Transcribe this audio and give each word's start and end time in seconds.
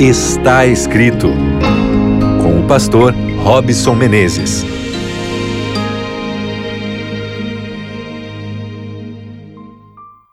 Está 0.00 0.64
escrito 0.64 1.26
com 2.40 2.60
o 2.60 2.68
pastor 2.68 3.12
Robson 3.42 3.96
Menezes. 3.96 4.62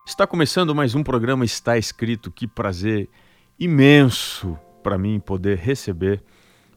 Está 0.06 0.28
começando 0.28 0.76
mais 0.76 0.94
um 0.94 1.02
programa 1.02 1.44
Está 1.44 1.80
Escrito. 1.80 2.30
Que 2.30 2.46
prazer 2.46 3.10
imenso 3.60 4.56
para 4.84 5.00
mim 5.00 5.20
poder 5.20 5.58
receber 5.58 6.22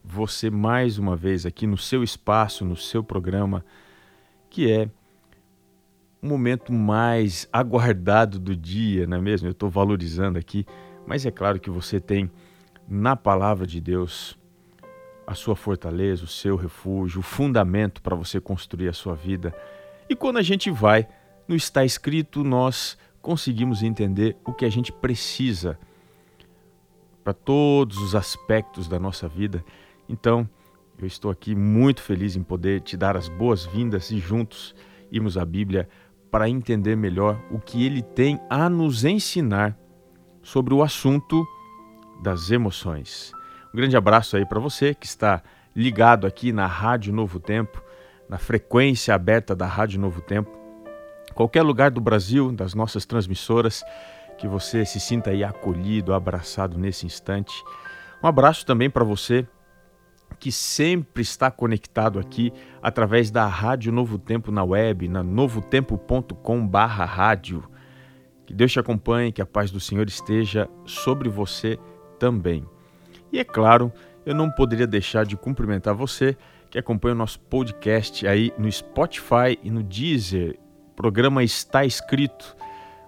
você 0.02 0.48
mais 0.48 0.96
uma 0.96 1.14
vez 1.14 1.44
aqui 1.44 1.66
no 1.66 1.76
seu 1.76 2.02
espaço, 2.02 2.64
no 2.64 2.74
seu 2.74 3.04
programa, 3.04 3.62
que 4.48 4.72
é 4.72 4.88
o 6.22 6.26
momento 6.26 6.72
mais 6.72 7.46
aguardado 7.52 8.38
do 8.38 8.56
dia, 8.56 9.06
não 9.06 9.18
é 9.18 9.20
mesmo? 9.20 9.46
Eu 9.46 9.52
estou 9.52 9.68
valorizando 9.68 10.38
aqui, 10.38 10.64
mas 11.06 11.26
é 11.26 11.30
claro 11.30 11.60
que 11.60 11.68
você 11.68 12.00
tem 12.00 12.30
na 12.88 13.14
palavra 13.14 13.66
de 13.66 13.80
Deus 13.80 14.38
a 15.26 15.34
sua 15.34 15.54
fortaleza, 15.54 16.24
o 16.24 16.28
seu 16.28 16.56
refúgio, 16.56 17.20
o 17.20 17.22
fundamento 17.22 18.00
para 18.00 18.16
você 18.16 18.40
construir 18.40 18.88
a 18.88 18.94
sua 18.94 19.14
vida. 19.14 19.54
E 20.08 20.16
quando 20.16 20.38
a 20.38 20.42
gente 20.42 20.70
vai 20.70 21.06
no 21.46 21.54
está 21.54 21.84
escrito, 21.84 22.42
nós 22.42 22.96
conseguimos 23.20 23.82
entender 23.82 24.36
o 24.42 24.54
que 24.54 24.64
a 24.64 24.70
gente 24.70 24.90
precisa 24.90 25.78
para 27.22 27.34
todos 27.34 27.98
os 27.98 28.14
aspectos 28.14 28.88
da 28.88 28.98
nossa 28.98 29.28
vida. 29.28 29.62
Então, 30.08 30.48
eu 30.98 31.06
estou 31.06 31.30
aqui 31.30 31.54
muito 31.54 32.00
feliz 32.00 32.36
em 32.36 32.42
poder 32.42 32.80
te 32.80 32.96
dar 32.96 33.14
as 33.14 33.28
boas-vindas 33.28 34.10
e 34.10 34.18
juntos 34.18 34.74
irmos 35.12 35.36
à 35.36 35.44
Bíblia 35.44 35.86
para 36.30 36.48
entender 36.48 36.96
melhor 36.96 37.38
o 37.50 37.58
que 37.58 37.84
ele 37.84 38.02
tem 38.02 38.40
a 38.48 38.70
nos 38.70 39.04
ensinar 39.04 39.78
sobre 40.42 40.72
o 40.72 40.82
assunto 40.82 41.46
das 42.22 42.50
emoções. 42.50 43.32
Um 43.72 43.76
grande 43.76 43.96
abraço 43.96 44.36
aí 44.36 44.46
para 44.46 44.60
você 44.60 44.94
que 44.94 45.06
está 45.06 45.42
ligado 45.74 46.26
aqui 46.26 46.52
na 46.52 46.66
Rádio 46.66 47.12
Novo 47.12 47.38
Tempo, 47.38 47.82
na 48.28 48.38
frequência 48.38 49.14
aberta 49.14 49.54
da 49.54 49.66
Rádio 49.66 50.00
Novo 50.00 50.20
Tempo. 50.20 50.50
Qualquer 51.34 51.62
lugar 51.62 51.90
do 51.90 52.00
Brasil, 52.00 52.50
das 52.50 52.74
nossas 52.74 53.06
transmissoras, 53.06 53.84
que 54.38 54.48
você 54.48 54.84
se 54.84 54.98
sinta 54.98 55.30
aí 55.30 55.44
acolhido, 55.44 56.14
abraçado 56.14 56.78
nesse 56.78 57.06
instante. 57.06 57.62
Um 58.22 58.26
abraço 58.26 58.66
também 58.66 58.90
para 58.90 59.04
você 59.04 59.46
que 60.38 60.52
sempre 60.52 61.22
está 61.22 61.50
conectado 61.50 62.18
aqui 62.18 62.52
através 62.82 63.30
da 63.30 63.46
Rádio 63.46 63.90
Novo 63.92 64.18
Tempo 64.18 64.52
na 64.52 64.64
web, 64.64 65.08
na 65.08 65.22
novotempo.com/rádio. 65.22 67.64
Que 68.46 68.52
Deus 68.54 68.72
te 68.72 68.80
acompanhe, 68.80 69.32
que 69.32 69.42
a 69.42 69.46
paz 69.46 69.70
do 69.70 69.80
Senhor 69.80 70.08
esteja 70.08 70.66
sobre 70.86 71.28
você 71.28 71.78
também. 72.18 72.64
E 73.32 73.38
é 73.38 73.44
claro, 73.44 73.92
eu 74.24 74.34
não 74.34 74.50
poderia 74.50 74.86
deixar 74.86 75.24
de 75.24 75.36
cumprimentar 75.36 75.94
você 75.94 76.36
que 76.70 76.78
acompanha 76.78 77.14
o 77.14 77.18
nosso 77.18 77.40
podcast 77.40 78.26
aí 78.26 78.52
no 78.58 78.70
Spotify 78.70 79.58
e 79.62 79.70
no 79.70 79.82
Deezer. 79.82 80.58
O 80.88 80.94
programa 80.94 81.42
está 81.42 81.84
escrito. 81.84 82.56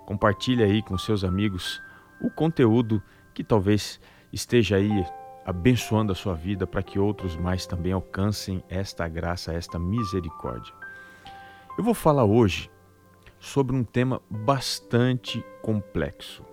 Compartilhe 0.06 0.62
aí 0.62 0.82
com 0.82 0.96
seus 0.96 1.24
amigos 1.24 1.80
o 2.20 2.30
conteúdo 2.30 3.02
que 3.34 3.44
talvez 3.44 4.00
esteja 4.32 4.76
aí 4.76 5.04
abençoando 5.44 6.12
a 6.12 6.14
sua 6.14 6.34
vida 6.34 6.66
para 6.66 6.82
que 6.82 6.98
outros 6.98 7.36
mais 7.36 7.66
também 7.66 7.92
alcancem 7.92 8.62
esta 8.68 9.08
graça, 9.08 9.52
esta 9.52 9.78
misericórdia. 9.78 10.72
Eu 11.76 11.84
vou 11.84 11.94
falar 11.94 12.24
hoje 12.24 12.70
sobre 13.38 13.74
um 13.74 13.82
tema 13.82 14.20
bastante 14.28 15.44
complexo, 15.62 16.44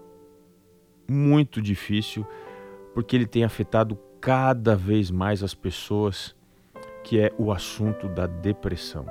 muito 1.07 1.61
difícil 1.61 2.25
porque 2.97 3.15
ele 3.15 3.27
tem 3.27 3.43
afetado 3.43 3.95
cada 4.19 4.75
vez 4.75 5.11
mais 5.11 5.43
as 5.43 5.53
pessoas, 5.53 6.35
que 7.03 7.19
é 7.19 7.31
o 7.37 7.51
assunto 7.51 8.09
da 8.09 8.25
depressão. 8.25 9.05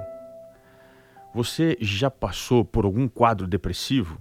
Você 1.32 1.78
já 1.80 2.10
passou 2.10 2.64
por 2.64 2.84
algum 2.84 3.06
quadro 3.06 3.46
depressivo? 3.46 4.19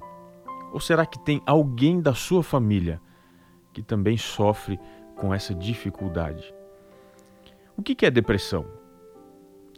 Ou 0.71 0.79
será 0.79 1.03
que 1.03 1.17
tem 1.17 1.41
alguém 1.47 1.99
da 1.99 2.13
sua 2.13 2.43
família 2.43 3.01
que 3.73 3.81
também 3.81 4.17
sofre 4.17 4.79
com 5.15 5.33
essa 5.33 5.55
dificuldade? 5.55 6.53
O 7.75 7.81
que 7.81 8.05
é 8.05 8.11
depressão? 8.11 8.67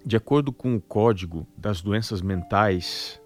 De 0.06 0.18
acordo 0.18 0.52
com 0.52 0.76
o 0.76 0.82
Código 0.82 1.48
das 1.56 1.82
Doenças 1.82 2.22
Mentais, 2.22 3.22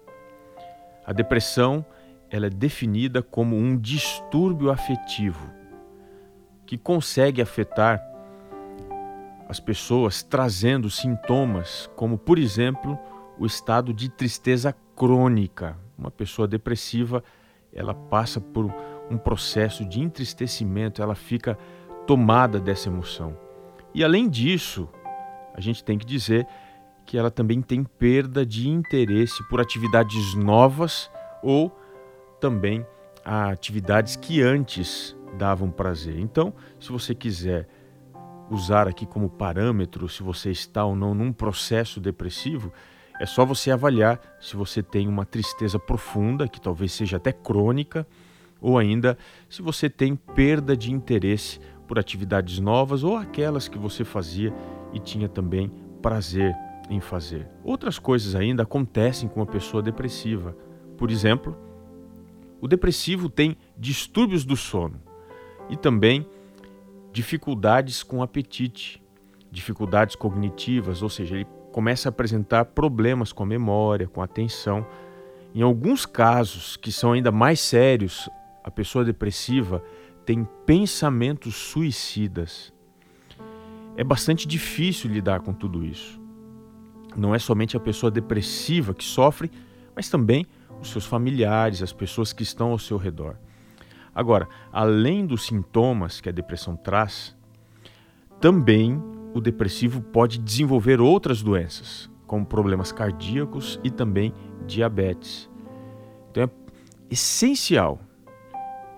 a 1.04 1.12
depressão 1.12 1.84
ela 2.30 2.46
é 2.46 2.50
definida 2.50 3.20
como 3.20 3.56
um 3.56 3.76
distúrbio 3.76 4.70
afetivo 4.70 5.60
que 6.72 6.78
consegue 6.78 7.42
afetar 7.42 8.02
as 9.46 9.60
pessoas 9.60 10.22
trazendo 10.22 10.88
sintomas 10.88 11.90
como, 11.94 12.16
por 12.16 12.38
exemplo, 12.38 12.98
o 13.38 13.44
estado 13.44 13.92
de 13.92 14.08
tristeza 14.08 14.74
crônica. 14.96 15.76
Uma 15.98 16.10
pessoa 16.10 16.48
depressiva, 16.48 17.22
ela 17.74 17.92
passa 17.92 18.40
por 18.40 18.74
um 19.10 19.18
processo 19.18 19.84
de 19.84 20.00
entristecimento, 20.00 21.02
ela 21.02 21.14
fica 21.14 21.58
tomada 22.06 22.58
dessa 22.58 22.88
emoção. 22.88 23.36
E 23.92 24.02
além 24.02 24.26
disso, 24.26 24.88
a 25.52 25.60
gente 25.60 25.84
tem 25.84 25.98
que 25.98 26.06
dizer 26.06 26.46
que 27.04 27.18
ela 27.18 27.30
também 27.30 27.60
tem 27.60 27.84
perda 27.84 28.46
de 28.46 28.70
interesse 28.70 29.46
por 29.50 29.60
atividades 29.60 30.34
novas 30.34 31.10
ou 31.42 31.70
também 32.40 32.86
a 33.22 33.50
atividades 33.50 34.16
que 34.16 34.40
antes 34.40 35.14
davam 35.32 35.70
prazer. 35.70 36.18
Então, 36.18 36.52
se 36.78 36.90
você 36.90 37.14
quiser 37.14 37.68
usar 38.50 38.86
aqui 38.86 39.06
como 39.06 39.28
parâmetro 39.28 40.08
se 40.08 40.22
você 40.22 40.50
está 40.50 40.84
ou 40.84 40.94
não 40.94 41.14
num 41.14 41.32
processo 41.32 42.00
depressivo, 42.00 42.72
é 43.18 43.26
só 43.26 43.44
você 43.44 43.70
avaliar 43.70 44.20
se 44.40 44.56
você 44.56 44.82
tem 44.82 45.08
uma 45.08 45.24
tristeza 45.24 45.78
profunda, 45.78 46.48
que 46.48 46.60
talvez 46.60 46.92
seja 46.92 47.16
até 47.16 47.32
crônica, 47.32 48.06
ou 48.60 48.78
ainda 48.78 49.16
se 49.48 49.62
você 49.62 49.88
tem 49.88 50.14
perda 50.14 50.76
de 50.76 50.92
interesse 50.92 51.60
por 51.86 51.98
atividades 51.98 52.58
novas 52.58 53.02
ou 53.02 53.16
aquelas 53.16 53.68
que 53.68 53.78
você 53.78 54.04
fazia 54.04 54.52
e 54.92 54.98
tinha 54.98 55.28
também 55.28 55.70
prazer 56.00 56.54
em 56.88 57.00
fazer. 57.00 57.48
Outras 57.64 57.98
coisas 57.98 58.34
ainda 58.34 58.62
acontecem 58.62 59.28
com 59.28 59.42
a 59.42 59.46
pessoa 59.46 59.82
depressiva. 59.82 60.56
Por 60.96 61.10
exemplo, 61.10 61.56
o 62.60 62.68
depressivo 62.68 63.28
tem 63.28 63.56
distúrbios 63.76 64.44
do 64.44 64.56
sono 64.56 65.00
e 65.72 65.76
também 65.76 66.26
dificuldades 67.14 68.02
com 68.02 68.22
apetite, 68.22 69.02
dificuldades 69.50 70.14
cognitivas, 70.14 71.02
ou 71.02 71.08
seja, 71.08 71.36
ele 71.36 71.46
começa 71.72 72.08
a 72.08 72.10
apresentar 72.10 72.66
problemas 72.66 73.32
com 73.32 73.42
a 73.42 73.46
memória, 73.46 74.06
com 74.06 74.20
a 74.20 74.26
atenção. 74.26 74.86
Em 75.54 75.62
alguns 75.62 76.04
casos, 76.04 76.76
que 76.76 76.92
são 76.92 77.12
ainda 77.12 77.32
mais 77.32 77.58
sérios, 77.58 78.28
a 78.62 78.70
pessoa 78.70 79.02
depressiva 79.02 79.82
tem 80.26 80.46
pensamentos 80.66 81.54
suicidas. 81.54 82.70
É 83.96 84.04
bastante 84.04 84.46
difícil 84.46 85.10
lidar 85.10 85.40
com 85.40 85.54
tudo 85.54 85.86
isso. 85.86 86.20
Não 87.16 87.34
é 87.34 87.38
somente 87.38 87.78
a 87.78 87.80
pessoa 87.80 88.10
depressiva 88.10 88.92
que 88.92 89.04
sofre, 89.04 89.50
mas 89.96 90.10
também 90.10 90.46
os 90.82 90.90
seus 90.90 91.06
familiares, 91.06 91.82
as 91.82 91.92
pessoas 91.94 92.30
que 92.30 92.42
estão 92.42 92.72
ao 92.72 92.78
seu 92.78 92.98
redor. 92.98 93.36
Agora, 94.14 94.48
além 94.70 95.26
dos 95.26 95.46
sintomas 95.46 96.20
que 96.20 96.28
a 96.28 96.32
depressão 96.32 96.76
traz, 96.76 97.36
também 98.40 99.02
o 99.34 99.40
depressivo 99.40 100.02
pode 100.02 100.38
desenvolver 100.38 101.00
outras 101.00 101.42
doenças, 101.42 102.10
como 102.26 102.44
problemas 102.44 102.92
cardíacos 102.92 103.80
e 103.82 103.90
também 103.90 104.34
diabetes. 104.66 105.50
Então 106.30 106.44
é 106.44 106.50
essencial, 107.10 108.00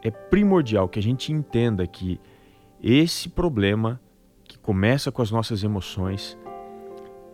é 0.02 0.10
primordial 0.10 0.88
que 0.88 0.98
a 0.98 1.02
gente 1.02 1.32
entenda 1.32 1.86
que 1.86 2.20
esse 2.82 3.28
problema 3.28 4.00
que 4.44 4.58
começa 4.58 5.10
com 5.10 5.22
as 5.22 5.30
nossas 5.30 5.64
emoções, 5.64 6.38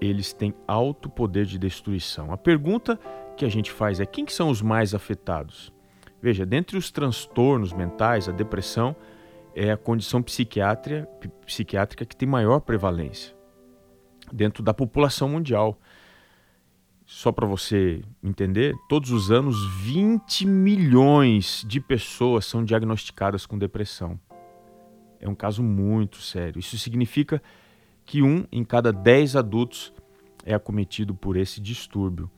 eles 0.00 0.32
têm 0.32 0.55
alto 0.66 1.08
poder 1.08 1.44
de 1.44 1.58
destruição. 1.58 2.32
A 2.32 2.37
pergunta 2.37 2.99
que 3.37 3.44
a 3.44 3.49
gente 3.49 3.70
faz 3.70 4.00
é 4.00 4.06
quem 4.06 4.25
que 4.25 4.32
são 4.32 4.49
os 4.50 4.62
mais 4.62 4.94
afetados? 4.94 5.72
Veja, 6.22 6.44
dentre 6.44 6.76
os 6.76 6.90
transtornos 6.90 7.72
mentais, 7.72 8.28
a 8.28 8.32
depressão 8.32 8.94
é 9.55 9.72
a 9.72 9.76
condição 9.76 10.22
psiquiátrica, 10.22 11.06
psiquiátrica 11.46 12.05
que 12.05 12.17
tem 12.17 12.28
maior 12.28 12.61
prevalência 12.61 13.34
dentro 14.32 14.62
da 14.62 14.72
população 14.72 15.28
mundial. 15.28 15.78
Só 17.05 17.32
para 17.32 17.46
você 17.46 18.02
entender, 18.22 18.75
todos 18.88 19.11
os 19.11 19.31
anos 19.32 19.67
20 19.82 20.46
milhões 20.46 21.64
de 21.67 21.81
pessoas 21.81 22.46
são 22.46 22.64
diagnosticadas 22.64 23.46
com 23.46 23.58
depressão. 23.58 24.20
É 25.19 25.28
um 25.28 25.34
caso 25.34 25.62
muito 25.62 26.19
sério. 26.19 26.61
Isso 26.61 26.78
significa 26.78 27.43
que 28.06 28.22
um 28.22 28.46
em 28.52 28.64
cada 28.64 28.93
10 28.93 29.37
adultos 29.37 29.93
é 30.44 30.55
acometido 30.55 31.14
por 31.14 31.37
esse 31.37 31.61
distúrbio. 31.61 32.31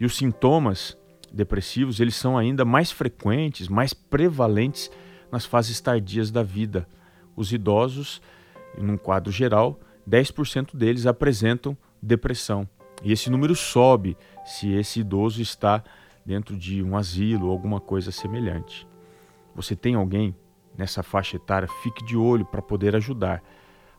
E 0.00 0.04
os 0.04 0.16
sintomas 0.16 0.96
depressivos, 1.32 2.00
eles 2.00 2.16
são 2.16 2.36
ainda 2.36 2.64
mais 2.64 2.90
frequentes, 2.90 3.68
mais 3.68 3.92
prevalentes 3.92 4.90
nas 5.30 5.44
fases 5.44 5.80
tardias 5.80 6.30
da 6.30 6.42
vida, 6.42 6.88
os 7.34 7.52
idosos, 7.52 8.22
num 8.78 8.96
quadro 8.96 9.32
geral, 9.32 9.78
10% 10.08 10.76
deles 10.76 11.06
apresentam 11.06 11.76
depressão. 12.00 12.68
E 13.02 13.12
esse 13.12 13.28
número 13.28 13.54
sobe 13.54 14.16
se 14.44 14.72
esse 14.72 15.00
idoso 15.00 15.42
está 15.42 15.82
dentro 16.24 16.56
de 16.56 16.82
um 16.82 16.96
asilo 16.96 17.46
ou 17.46 17.52
alguma 17.52 17.80
coisa 17.80 18.10
semelhante. 18.10 18.86
Você 19.54 19.76
tem 19.76 19.94
alguém 19.94 20.34
nessa 20.76 21.02
faixa 21.02 21.36
etária? 21.36 21.68
Fique 21.82 22.04
de 22.04 22.16
olho 22.16 22.44
para 22.44 22.62
poder 22.62 22.96
ajudar. 22.96 23.42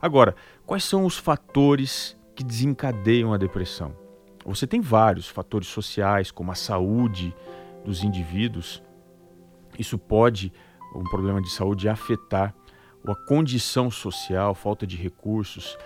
Agora, 0.02 0.36
quais 0.66 0.84
são 0.84 1.06
os 1.06 1.18
fatores 1.18 2.18
que 2.36 2.44
desencadeiam 2.44 3.34
a 3.34 3.38
depressão? 3.38 4.07
Você 4.48 4.66
tem 4.66 4.80
vários 4.80 5.28
fatores 5.28 5.68
sociais, 5.68 6.32
como 6.32 6.52
a 6.52 6.56
saúde 6.56 7.36
dos 7.84 8.02
indivíduos. 8.02 8.82
Isso 9.78 9.98
pode, 9.98 10.54
um 10.96 11.04
problema 11.04 11.42
de 11.42 11.50
saúde, 11.50 11.90
afetar 11.90 12.56
a 13.06 13.16
condição 13.16 13.92
social, 13.92 14.56
falta 14.56 14.88
de 14.88 14.98
recursos, 14.98 15.78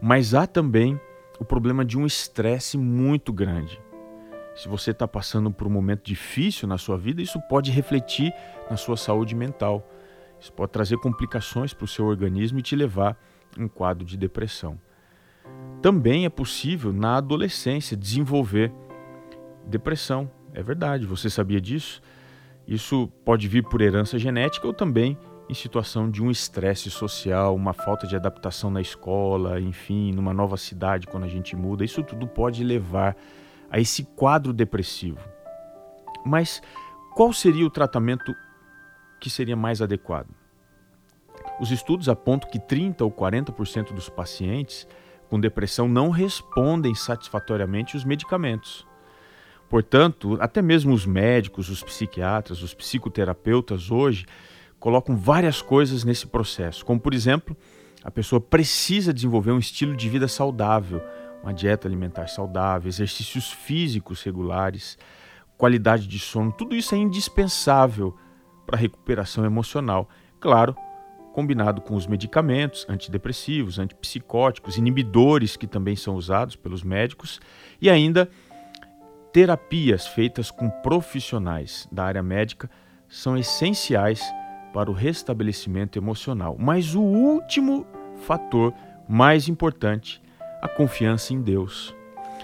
mas 0.00 0.34
há 0.34 0.46
também 0.46 1.00
o 1.38 1.44
problema 1.44 1.84
de 1.84 1.98
um 1.98 2.06
estresse 2.06 2.76
muito 2.76 3.32
grande. 3.32 3.80
Se 4.54 4.68
você 4.68 4.90
está 4.90 5.08
passando 5.08 5.50
por 5.50 5.66
um 5.66 5.70
momento 5.70 6.04
difícil 6.04 6.68
na 6.68 6.76
sua 6.76 6.98
vida, 6.98 7.22
isso 7.22 7.40
pode 7.48 7.70
refletir 7.70 8.32
na 8.70 8.76
sua 8.76 8.96
saúde 8.96 9.34
mental. 9.34 9.86
Isso 10.38 10.52
pode 10.52 10.72
trazer 10.72 10.98
complicações 10.98 11.72
para 11.72 11.84
o 11.84 11.88
seu 11.88 12.04
organismo 12.04 12.58
e 12.58 12.62
te 12.62 12.76
levar 12.76 13.16
a 13.58 13.62
um 13.62 13.68
quadro 13.68 14.04
de 14.04 14.16
depressão. 14.16 14.78
Também 15.82 16.24
é 16.24 16.28
possível, 16.28 16.92
na 16.92 17.16
adolescência, 17.16 17.96
desenvolver 17.96 18.72
depressão. 19.66 20.30
É 20.52 20.62
verdade, 20.62 21.06
você 21.06 21.30
sabia 21.30 21.60
disso? 21.60 22.02
Isso 22.66 23.08
pode 23.24 23.48
vir 23.48 23.64
por 23.64 23.80
herança 23.80 24.18
genética 24.18 24.66
ou 24.66 24.72
também 24.72 25.16
em 25.48 25.54
situação 25.54 26.08
de 26.08 26.22
um 26.22 26.30
estresse 26.30 26.90
social, 26.90 27.56
uma 27.56 27.72
falta 27.72 28.06
de 28.06 28.14
adaptação 28.14 28.70
na 28.70 28.80
escola, 28.80 29.60
enfim, 29.60 30.12
numa 30.12 30.32
nova 30.32 30.56
cidade 30.56 31.08
quando 31.08 31.24
a 31.24 31.28
gente 31.28 31.56
muda. 31.56 31.84
Isso 31.84 32.04
tudo 32.04 32.26
pode 32.26 32.62
levar 32.62 33.16
a 33.68 33.80
esse 33.80 34.04
quadro 34.04 34.52
depressivo. 34.52 35.18
Mas 36.24 36.62
qual 37.16 37.32
seria 37.32 37.66
o 37.66 37.70
tratamento 37.70 38.32
que 39.20 39.28
seria 39.28 39.56
mais 39.56 39.82
adequado? 39.82 40.28
Os 41.58 41.72
estudos 41.72 42.08
apontam 42.08 42.48
que 42.48 42.60
30 42.60 43.02
ou 43.04 43.10
40% 43.10 43.92
dos 43.92 44.08
pacientes 44.08 44.86
com 45.30 45.38
depressão 45.38 45.88
não 45.88 46.10
respondem 46.10 46.92
satisfatoriamente 46.92 47.96
os 47.96 48.04
medicamentos. 48.04 48.84
Portanto, 49.68 50.36
até 50.40 50.60
mesmo 50.60 50.92
os 50.92 51.06
médicos, 51.06 51.70
os 51.70 51.80
psiquiatras, 51.80 52.60
os 52.60 52.74
psicoterapeutas 52.74 53.92
hoje 53.92 54.26
colocam 54.80 55.16
várias 55.16 55.62
coisas 55.62 56.02
nesse 56.02 56.26
processo, 56.26 56.84
como 56.84 56.98
por 56.98 57.14
exemplo, 57.14 57.56
a 58.02 58.10
pessoa 58.10 58.40
precisa 58.40 59.14
desenvolver 59.14 59.52
um 59.52 59.58
estilo 59.58 59.94
de 59.94 60.08
vida 60.08 60.26
saudável, 60.26 61.00
uma 61.42 61.54
dieta 61.54 61.86
alimentar 61.86 62.26
saudável, 62.26 62.88
exercícios 62.88 63.52
físicos 63.52 64.22
regulares, 64.22 64.98
qualidade 65.56 66.08
de 66.08 66.18
sono, 66.18 66.50
tudo 66.50 66.74
isso 66.74 66.94
é 66.94 66.98
indispensável 66.98 68.16
para 68.66 68.76
a 68.76 68.80
recuperação 68.80 69.44
emocional. 69.44 70.08
Claro, 70.40 70.74
combinado 71.40 71.80
com 71.80 71.94
os 71.94 72.06
medicamentos 72.06 72.84
antidepressivos, 72.86 73.78
antipsicóticos, 73.78 74.76
inibidores 74.76 75.56
que 75.56 75.66
também 75.66 75.96
são 75.96 76.14
usados 76.14 76.54
pelos 76.54 76.84
médicos 76.84 77.40
e 77.80 77.88
ainda 77.88 78.28
terapias 79.32 80.06
feitas 80.06 80.50
com 80.50 80.68
profissionais 80.68 81.88
da 81.90 82.04
área 82.04 82.22
médica 82.22 82.70
são 83.08 83.38
essenciais 83.38 84.22
para 84.74 84.90
o 84.90 84.94
restabelecimento 84.94 85.98
emocional. 85.98 86.56
Mas 86.58 86.94
o 86.94 87.00
último 87.00 87.86
fator 88.26 88.74
mais 89.08 89.48
importante, 89.48 90.20
a 90.60 90.68
confiança 90.68 91.32
em 91.32 91.40
Deus. 91.40 91.94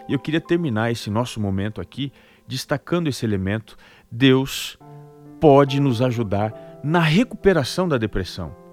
E 0.09 0.15
eu 0.15 0.19
queria 0.19 0.41
terminar 0.41 0.91
esse 0.91 1.11
nosso 1.11 1.39
momento 1.39 1.83
aqui 1.83 2.11
destacando 2.49 3.09
esse 3.09 3.27
elemento. 3.27 3.77
Deus 4.11 4.79
pode 5.39 5.81
nos 5.81 6.01
ajudar 6.01 6.81
na 6.83 7.01
recuperação 7.01 7.87
da 7.87 7.99
depressão. 7.99 8.66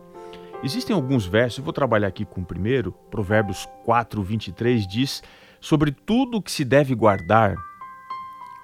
Existem 0.63 0.95
alguns 0.95 1.25
versos, 1.25 1.57
eu 1.57 1.63
vou 1.65 1.73
trabalhar 1.73 2.07
aqui 2.07 2.23
com 2.23 2.39
o 2.39 2.45
primeiro, 2.45 2.93
Provérbios 3.11 3.67
4, 3.83 4.23
23 4.23 4.87
diz: 4.87 5.21
Sobre 5.59 5.91
tudo 5.91 6.37
o 6.37 6.41
que 6.41 6.49
se 6.49 6.63
deve 6.63 6.95
guardar, 6.95 7.57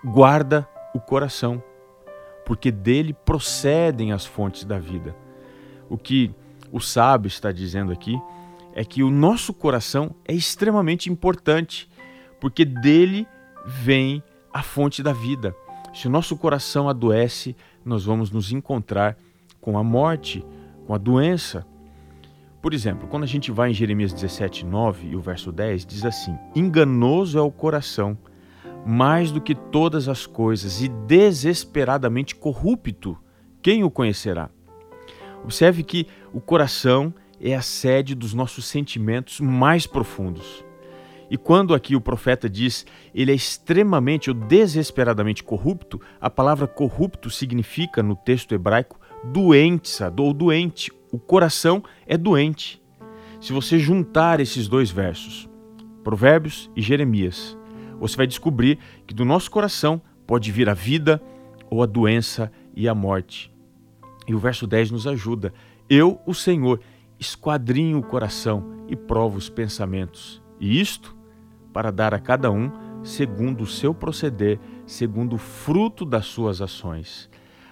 guarda 0.06 0.66
o 0.96 1.00
coração, 1.02 1.62
porque 2.46 2.72
dele 2.72 3.14
procedem 3.14 4.14
as 4.14 4.26
fontes 4.26 4.64
da 4.64 4.80
vida. 4.80 5.14
O 5.90 5.98
que 5.98 6.34
o 6.72 6.80
sábio 6.80 7.28
está 7.28 7.52
dizendo 7.52 7.92
aqui 7.92 8.18
é 8.74 8.86
que 8.86 9.04
o 9.04 9.12
nosso 9.12 9.54
coração 9.54 10.16
é 10.26 10.34
extremamente 10.34 11.10
importante, 11.10 11.90
porque 12.40 12.64
dele 12.64 13.28
vem 13.66 14.24
a 14.54 14.64
fonte 14.64 15.04
da 15.04 15.12
vida. 15.12 15.54
Se 15.94 16.08
o 16.08 16.10
nosso 16.10 16.38
coração 16.38 16.88
adoece, 16.88 17.58
nós 17.84 18.06
vamos 18.06 18.32
nos 18.32 18.54
encontrar 18.54 19.18
com 19.60 19.78
a 19.78 19.84
morte, 19.84 20.46
com 20.88 20.94
a 20.94 20.98
doença. 20.98 21.68
Por 22.62 22.74
exemplo, 22.74 23.08
quando 23.08 23.24
a 23.24 23.28
gente 23.28 23.52
vai 23.52 23.72
em 23.72 23.74
Jeremias 23.74 24.12
17, 24.12 24.66
9 24.66 25.08
e 25.08 25.16
o 25.16 25.22
verso 25.22 25.52
10, 25.52 25.86
diz 25.86 26.06
assim: 26.06 26.38
Enganoso 26.54 27.38
é 27.38 27.42
o 27.42 27.52
coração 27.52 28.18
mais 28.86 29.32
do 29.32 29.42
que 29.42 29.56
todas 29.56 30.08
as 30.08 30.26
coisas 30.26 30.82
e 30.82 30.88
desesperadamente 30.88 32.36
corrupto, 32.36 33.18
quem 33.62 33.84
o 33.84 33.92
conhecerá? 33.92 34.50
Observe 35.44 35.84
que 35.84 36.08
o 36.34 36.42
coração 36.42 37.14
é 37.40 37.56
a 37.56 37.62
sede 37.62 38.16
dos 38.16 38.34
nossos 38.34 38.66
sentimentos 38.66 39.40
mais 39.40 39.88
profundos. 39.88 40.64
E 41.30 41.38
quando 41.38 41.76
aqui 41.76 41.96
o 41.96 42.02
profeta 42.02 42.50
diz 42.50 42.86
ele 43.14 43.32
é 43.32 43.36
extremamente 43.36 44.30
ou 44.30 44.34
desesperadamente 44.34 45.44
corrupto, 45.44 46.02
a 46.20 46.30
palavra 46.30 46.68
corrupto 46.68 47.30
significa 47.30 48.02
no 48.02 48.16
texto 48.16 48.54
hebraico 48.54 49.00
doença 49.24 50.14
ou 50.18 50.34
doente. 50.34 50.92
O 51.12 51.18
coração 51.18 51.84
é 52.06 52.16
doente. 52.16 52.80
Se 53.42 53.52
você 53.52 53.80
juntar 53.80 54.40
esses 54.40 54.68
dois 54.68 54.92
versos, 54.92 55.50
Provérbios 56.04 56.70
e 56.76 56.82
Jeremias, 56.82 57.58
você 58.00 58.16
vai 58.16 58.28
descobrir 58.28 58.78
que 59.08 59.14
do 59.14 59.26
nosso 59.26 59.50
coração 59.50 60.02
pode 60.28 60.52
vir 60.52 60.70
a 60.70 60.74
vida 60.74 61.22
ou 61.70 61.82
a 61.82 61.88
doença 61.88 62.52
e 62.76 62.88
a 62.88 62.94
morte. 62.94 63.52
E 64.28 64.36
o 64.36 64.40
verso 64.40 64.68
10 64.68 64.92
nos 64.92 65.08
ajuda. 65.08 65.52
Eu, 65.90 66.22
o 66.28 66.34
Senhor, 66.34 66.80
esquadrinho 67.20 67.98
o 67.98 68.04
coração 68.04 68.86
e 68.88 68.96
provo 68.96 69.38
os 69.38 69.50
pensamentos. 69.50 70.42
E 70.60 70.80
isto 70.80 71.18
para 71.74 71.92
dar 71.92 72.14
a 72.14 72.20
cada 72.20 72.52
um 72.52 72.72
segundo 73.04 73.62
o 73.62 73.68
seu 73.68 73.94
proceder, 73.96 74.60
segundo 74.86 75.34
o 75.34 75.40
fruto 75.40 76.06
das 76.06 76.28
suas 76.28 76.62
ações. 76.62 77.30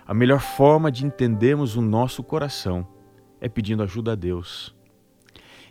A 0.07 0.13
melhor 0.13 0.39
forma 0.39 0.91
de 0.91 1.05
entendermos 1.05 1.75
o 1.75 1.81
nosso 1.81 2.23
coração 2.23 2.96
é 3.39 3.47
pedindo 3.49 3.83
ajuda 3.83 4.13
a 4.13 4.15
Deus. 4.15 4.75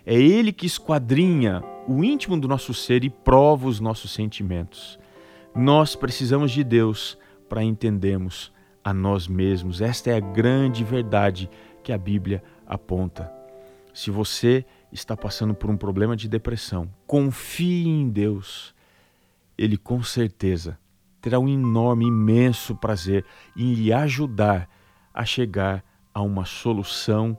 É 0.05 0.15
Ele 0.15 0.53
que 0.53 0.67
esquadrinha 0.67 1.63
o 1.89 2.05
íntimo 2.05 2.39
do 2.39 2.49
nosso 2.49 2.73
ser 2.73 3.05
e 3.05 3.11
prova 3.11 3.69
os 3.69 3.81
nossos 3.81 4.13
sentimentos. 4.13 4.99
Nós 5.55 5.97
precisamos 5.97 6.53
de 6.53 6.63
Deus 6.63 7.19
para 7.49 7.63
entendermos 7.63 8.53
a 8.85 8.93
nós 8.93 9.27
mesmos. 9.27 9.81
Esta 9.81 10.11
é 10.11 10.17
a 10.17 10.21
grande 10.21 10.85
verdade 10.85 11.51
que 11.83 11.93
a 11.93 11.99
Bíblia 11.99 12.43
aponta. 12.67 13.33
Se 13.93 14.11
você 14.11 14.65
está 14.93 15.17
passando 15.17 15.55
por 15.55 15.71
um 15.71 15.77
problema 15.77 16.17
de 16.17 16.29
depressão, 16.29 16.89
confie 17.07 17.89
em 17.89 18.09
Deus. 18.09 18.75
Ele 19.57 19.77
com 19.77 20.03
certeza 20.03 20.79
terá 21.21 21.41
um 21.41 21.49
enorme, 21.49 22.07
imenso 22.07 22.77
prazer 22.77 23.25
em 23.57 23.73
lhe 23.75 23.93
ajudar 23.93 24.69
a 25.13 25.25
chegar 25.25 25.83
a 26.15 26.23
uma 26.23 26.45
solução 26.45 27.37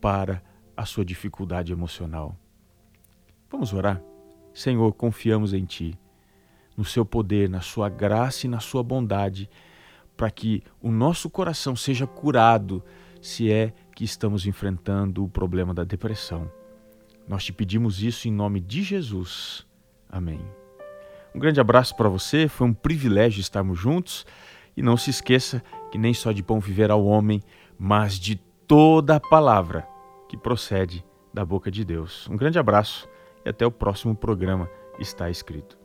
para 0.00 0.42
a 0.76 0.84
sua 0.84 1.04
dificuldade 1.04 1.72
emocional. 1.72 2.36
Vamos 3.50 3.72
orar? 3.72 4.02
Senhor, 4.52 4.92
confiamos 4.92 5.52
em 5.52 5.64
Ti, 5.64 5.98
no 6.76 6.84
Seu 6.84 7.04
poder, 7.04 7.48
na 7.48 7.60
Sua 7.60 7.88
graça 7.88 8.46
e 8.46 8.50
na 8.50 8.60
Sua 8.60 8.82
bondade, 8.82 9.48
para 10.16 10.30
que 10.30 10.62
o 10.80 10.90
nosso 10.90 11.28
coração 11.28 11.76
seja 11.76 12.06
curado 12.06 12.82
se 13.20 13.50
é 13.50 13.72
que 13.94 14.04
estamos 14.04 14.46
enfrentando 14.46 15.24
o 15.24 15.28
problema 15.28 15.74
da 15.74 15.84
depressão. 15.84 16.50
Nós 17.28 17.44
te 17.44 17.52
pedimos 17.52 18.02
isso 18.02 18.28
em 18.28 18.30
nome 18.30 18.60
de 18.60 18.82
Jesus. 18.82 19.66
Amém. 20.08 20.40
Um 21.34 21.38
grande 21.38 21.60
abraço 21.60 21.94
para 21.96 22.08
você, 22.08 22.48
foi 22.48 22.66
um 22.66 22.72
privilégio 22.72 23.40
estarmos 23.40 23.78
juntos 23.78 24.24
e 24.76 24.82
não 24.82 24.96
se 24.96 25.10
esqueça 25.10 25.62
que 25.90 25.98
nem 25.98 26.14
só 26.14 26.32
de 26.32 26.42
pão 26.42 26.60
viverá 26.60 26.96
o 26.96 27.06
homem, 27.06 27.42
mas 27.78 28.18
de 28.18 28.40
toda 28.66 29.16
a 29.16 29.20
palavra 29.20 29.86
que 30.28 30.36
procede 30.36 31.04
da 31.32 31.44
boca 31.44 31.70
de 31.70 31.84
Deus. 31.84 32.28
Um 32.28 32.36
grande 32.36 32.58
abraço 32.58 33.08
e 33.44 33.48
até 33.48 33.64
o 33.66 33.70
próximo 33.70 34.14
programa 34.14 34.68
Está 34.98 35.30
Escrito. 35.30 35.75